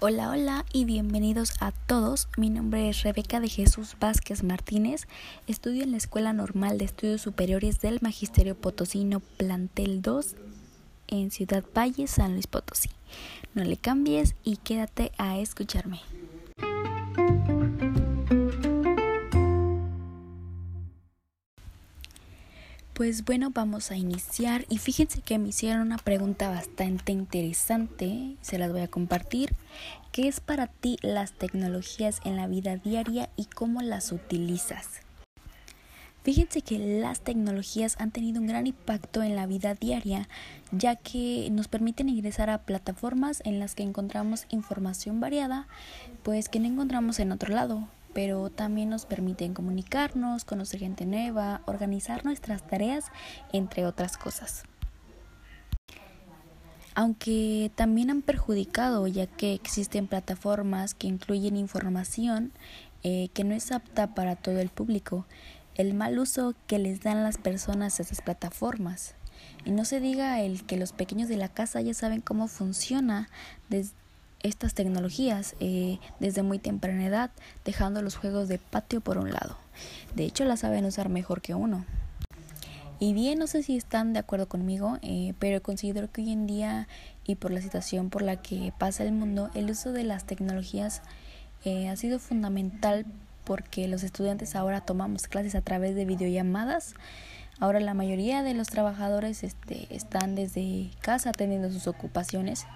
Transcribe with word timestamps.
Hola, 0.00 0.30
hola 0.30 0.64
y 0.72 0.84
bienvenidos 0.84 1.54
a 1.58 1.72
todos. 1.72 2.28
Mi 2.36 2.50
nombre 2.50 2.88
es 2.88 3.02
Rebeca 3.02 3.40
de 3.40 3.48
Jesús 3.48 3.96
Vázquez 3.98 4.44
Martínez. 4.44 5.08
Estudio 5.48 5.82
en 5.82 5.90
la 5.90 5.96
Escuela 5.96 6.32
Normal 6.32 6.78
de 6.78 6.84
Estudios 6.84 7.20
Superiores 7.20 7.80
del 7.80 7.98
Magisterio 8.00 8.54
Potosino 8.54 9.18
Plantel 9.18 10.00
2 10.00 10.36
en 11.08 11.32
Ciudad 11.32 11.64
Valle, 11.76 12.06
San 12.06 12.34
Luis 12.34 12.46
Potosí. 12.46 12.90
No 13.54 13.64
le 13.64 13.76
cambies 13.76 14.36
y 14.44 14.58
quédate 14.58 15.10
a 15.18 15.40
escucharme. 15.40 16.00
Pues 22.98 23.24
bueno, 23.24 23.50
vamos 23.54 23.92
a 23.92 23.96
iniciar 23.96 24.64
y 24.68 24.78
fíjense 24.78 25.20
que 25.20 25.38
me 25.38 25.50
hicieron 25.50 25.82
una 25.82 25.98
pregunta 25.98 26.50
bastante 26.50 27.12
interesante, 27.12 28.34
se 28.40 28.58
las 28.58 28.72
voy 28.72 28.80
a 28.80 28.88
compartir. 28.88 29.54
¿Qué 30.10 30.26
es 30.26 30.40
para 30.40 30.66
ti 30.66 30.96
las 31.00 31.30
tecnologías 31.30 32.20
en 32.24 32.34
la 32.34 32.48
vida 32.48 32.76
diaria 32.76 33.30
y 33.36 33.44
cómo 33.44 33.82
las 33.82 34.10
utilizas? 34.10 35.02
Fíjense 36.24 36.60
que 36.62 36.80
las 36.80 37.20
tecnologías 37.20 37.94
han 38.00 38.10
tenido 38.10 38.40
un 38.40 38.48
gran 38.48 38.66
impacto 38.66 39.22
en 39.22 39.36
la 39.36 39.46
vida 39.46 39.74
diaria, 39.74 40.28
ya 40.72 40.96
que 40.96 41.50
nos 41.52 41.68
permiten 41.68 42.08
ingresar 42.08 42.50
a 42.50 42.62
plataformas 42.62 43.42
en 43.44 43.60
las 43.60 43.76
que 43.76 43.84
encontramos 43.84 44.46
información 44.48 45.20
variada, 45.20 45.68
pues 46.24 46.48
que 46.48 46.58
no 46.58 46.66
encontramos 46.66 47.20
en 47.20 47.30
otro 47.30 47.54
lado 47.54 47.86
pero 48.18 48.50
también 48.50 48.90
nos 48.90 49.06
permiten 49.06 49.54
comunicarnos, 49.54 50.44
conocer 50.44 50.80
gente 50.80 51.06
nueva, 51.06 51.62
organizar 51.66 52.24
nuestras 52.24 52.66
tareas, 52.66 53.04
entre 53.52 53.86
otras 53.86 54.16
cosas. 54.16 54.64
Aunque 56.96 57.70
también 57.76 58.10
han 58.10 58.22
perjudicado 58.22 59.06
ya 59.06 59.28
que 59.28 59.52
existen 59.54 60.08
plataformas 60.08 60.94
que 60.94 61.06
incluyen 61.06 61.56
información 61.56 62.50
eh, 63.04 63.28
que 63.34 63.44
no 63.44 63.54
es 63.54 63.70
apta 63.70 64.16
para 64.16 64.34
todo 64.34 64.58
el 64.58 64.70
público, 64.70 65.24
el 65.76 65.94
mal 65.94 66.18
uso 66.18 66.56
que 66.66 66.80
les 66.80 67.00
dan 67.00 67.22
las 67.22 67.38
personas 67.38 68.00
a 68.00 68.02
esas 68.02 68.20
plataformas. 68.20 69.14
Y 69.64 69.70
no 69.70 69.84
se 69.84 70.00
diga 70.00 70.40
el 70.40 70.66
que 70.66 70.76
los 70.76 70.90
pequeños 70.90 71.28
de 71.28 71.36
la 71.36 71.50
casa 71.50 71.80
ya 71.82 71.94
saben 71.94 72.20
cómo 72.20 72.48
funciona 72.48 73.28
desde 73.68 74.07
estas 74.42 74.74
tecnologías 74.74 75.56
eh, 75.60 75.98
desde 76.20 76.42
muy 76.42 76.58
temprana 76.58 77.06
edad, 77.06 77.30
dejando 77.64 78.02
los 78.02 78.16
juegos 78.16 78.48
de 78.48 78.58
patio 78.58 79.00
por 79.00 79.18
un 79.18 79.32
lado. 79.32 79.56
De 80.14 80.24
hecho, 80.24 80.44
las 80.44 80.60
saben 80.60 80.84
usar 80.84 81.08
mejor 81.08 81.40
que 81.40 81.54
uno. 81.54 81.84
Y 83.00 83.12
bien, 83.12 83.38
no 83.38 83.46
sé 83.46 83.62
si 83.62 83.76
están 83.76 84.12
de 84.12 84.18
acuerdo 84.18 84.48
conmigo, 84.48 84.98
eh, 85.02 85.34
pero 85.38 85.62
considero 85.62 86.10
que 86.10 86.22
hoy 86.22 86.32
en 86.32 86.46
día 86.46 86.88
y 87.24 87.36
por 87.36 87.52
la 87.52 87.60
situación 87.60 88.10
por 88.10 88.22
la 88.22 88.36
que 88.36 88.72
pasa 88.76 89.04
el 89.04 89.12
mundo, 89.12 89.50
el 89.54 89.70
uso 89.70 89.92
de 89.92 90.02
las 90.02 90.24
tecnologías 90.24 91.02
eh, 91.64 91.88
ha 91.88 91.96
sido 91.96 92.18
fundamental 92.18 93.06
porque 93.44 93.86
los 93.86 94.02
estudiantes 94.02 94.56
ahora 94.56 94.80
tomamos 94.80 95.28
clases 95.28 95.54
a 95.54 95.60
través 95.60 95.94
de 95.94 96.06
videollamadas. 96.06 96.94
Ahora 97.60 97.80
la 97.80 97.94
mayoría 97.94 98.42
de 98.42 98.54
los 98.54 98.68
trabajadores 98.68 99.44
este, 99.44 99.86
están 99.94 100.34
desde 100.34 100.90
casa 101.00 101.32
teniendo 101.32 101.70
sus 101.70 101.86
ocupaciones 101.86 102.66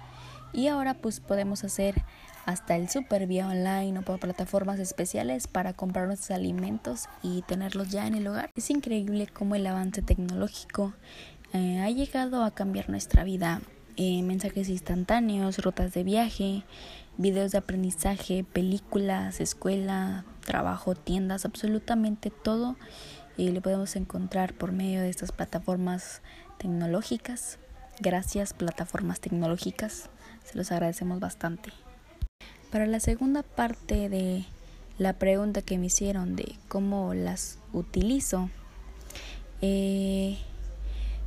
y 0.53 0.67
ahora 0.67 0.93
pues 0.93 1.19
podemos 1.19 1.63
hacer 1.63 2.03
hasta 2.45 2.75
el 2.75 2.89
super 2.89 3.25
vía 3.27 3.47
online 3.47 3.99
o 3.99 4.01
por 4.01 4.19
plataformas 4.19 4.79
especiales 4.79 5.47
para 5.47 5.73
comprar 5.73 6.07
nuestros 6.07 6.31
alimentos 6.31 7.07
y 7.21 7.41
tenerlos 7.43 7.89
ya 7.89 8.05
en 8.07 8.15
el 8.15 8.27
hogar. 8.27 8.51
Es 8.55 8.69
increíble 8.69 9.27
cómo 9.27 9.55
el 9.55 9.65
avance 9.65 10.01
tecnológico 10.01 10.93
eh, 11.53 11.79
ha 11.79 11.89
llegado 11.89 12.43
a 12.43 12.51
cambiar 12.51 12.89
nuestra 12.89 13.23
vida. 13.23 13.61
Eh, 13.95 14.23
mensajes 14.23 14.69
instantáneos, 14.69 15.59
rutas 15.59 15.93
de 15.93 16.03
viaje, 16.03 16.63
videos 17.17 17.51
de 17.51 17.59
aprendizaje, 17.59 18.43
películas, 18.43 19.39
escuela, 19.39 20.25
trabajo, 20.43 20.95
tiendas, 20.95 21.45
absolutamente 21.45 22.31
todo 22.31 22.75
y 23.37 23.51
lo 23.51 23.61
podemos 23.61 23.95
encontrar 23.95 24.53
por 24.53 24.71
medio 24.71 25.01
de 25.01 25.09
estas 25.09 25.31
plataformas 25.31 26.21
tecnológicas. 26.57 27.59
Gracias 27.99 28.53
plataformas 28.53 29.19
tecnológicas. 29.19 30.09
Se 30.43 30.57
los 30.57 30.71
agradecemos 30.71 31.19
bastante. 31.19 31.69
Para 32.71 32.87
la 32.87 32.99
segunda 32.99 33.43
parte 33.43 34.09
de 34.09 34.45
la 34.97 35.13
pregunta 35.13 35.61
que 35.61 35.77
me 35.77 35.85
hicieron 35.85 36.35
de 36.35 36.55
cómo 36.67 37.13
las 37.13 37.59
utilizo, 37.71 38.49
eh, 39.61 40.39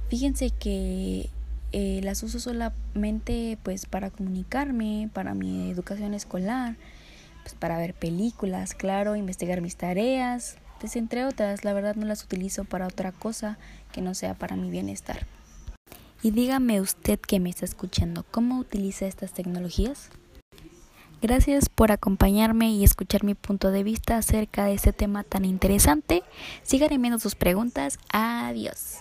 fíjense 0.09 0.51
que 0.51 1.31
eh, 1.73 2.01
las 2.03 2.23
uso 2.25 2.41
solamente 2.41 3.59
pues 3.63 3.87
para 3.87 4.11
comunicarme, 4.11 5.09
para 5.13 5.35
mi 5.35 5.71
educación 5.71 6.15
escolar, 6.15 6.77
pues 7.43 7.55
para 7.55 7.79
ver 7.79 7.95
películas, 7.95 8.75
claro, 8.75 9.15
investigar 9.15 9.61
mis 9.61 9.77
tareas, 9.77 10.57
pues 10.81 10.97
entre 10.97 11.25
otras, 11.25 11.65
la 11.65 11.73
verdad 11.73 11.95
no 11.95 12.07
las 12.07 12.25
utilizo 12.25 12.65
para 12.65 12.89
otra 12.89 13.13
cosa 13.13 13.57
que 13.93 14.03
no 14.03 14.15
sea 14.15 14.35
para 14.35 14.57
mi 14.57 14.69
bienestar. 14.69 15.27
Y 16.23 16.31
dígame 16.31 16.81
usted 16.81 17.21
que 17.21 17.41
me 17.41 17.51
está 17.51 17.65
escuchando, 17.65 18.25
¿cómo 18.31 18.59
utiliza 18.59 19.07
estas 19.07 19.33
tecnologías? 19.33 20.11
Gracias 21.23 21.69
por 21.69 21.93
acompañarme 21.93 22.71
y 22.71 22.85
escuchar 22.85 23.25
mi 23.25 23.35
punto 23.35 23.71
de 23.71 23.83
vista 23.83 24.19
acerca 24.19 24.67
de 24.67 24.75
este 24.75 24.93
tema 24.93 25.25
tan 25.25 25.45
interesante. 25.45 26.23
Sigan 26.63 26.93
enviando 26.93 27.19
sus 27.19 27.35
preguntas. 27.35 27.99
Adiós. 28.11 28.99